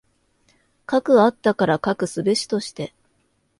[0.87, 2.91] 斯くあったから斯くすべしとして。